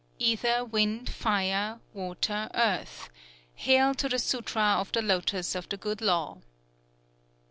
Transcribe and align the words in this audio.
_Ether, 0.19 0.67
Wind, 0.67 1.11
Fire, 1.11 1.79
Water, 1.93 2.49
Earth! 2.55 3.11
Hail 3.53 3.93
to 3.93 4.09
the 4.09 4.17
Sutra 4.17 4.77
of 4.79 4.91
the 4.93 5.01
Lotos 5.03 5.53
of 5.53 5.69
the 5.69 5.77
Good 5.77 6.01
Law! 6.01 6.41